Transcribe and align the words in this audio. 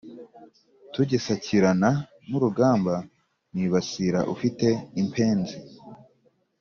tugisakirana 0.93 1.89
n'urugamba, 2.29 2.93
nibasira 3.53 4.19
ufite 4.33 4.67
impenzi 5.01 5.57